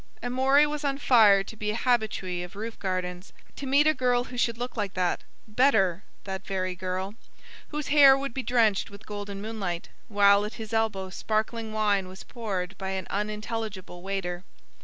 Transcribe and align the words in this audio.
Amory 0.23 0.65
was 0.65 0.83
on 0.83 0.97
fire 0.97 1.43
to 1.43 1.55
be 1.55 1.69
an 1.69 1.75
habitui 1.77 2.43
of 2.43 2.55
roof 2.55 2.79
gardens, 2.79 3.33
to 3.55 3.67
meet 3.67 3.85
a 3.85 3.93
girl 3.93 4.23
who 4.23 4.35
should 4.35 4.57
look 4.57 4.75
like 4.75 4.95
that—better, 4.95 6.03
that 6.23 6.43
very 6.43 6.73
girl; 6.73 7.13
whose 7.67 7.89
hair 7.89 8.17
would 8.17 8.33
be 8.33 8.41
drenched 8.41 8.89
with 8.89 9.05
golden 9.05 9.43
moonlight, 9.43 9.89
while 10.07 10.43
at 10.43 10.55
his 10.55 10.73
elbow 10.73 11.11
sparkling 11.11 11.71
wine 11.71 12.07
was 12.07 12.23
poured 12.23 12.75
by 12.79 12.89
an 12.89 13.05
unintelligible 13.11 14.01
waiter. 14.01 14.43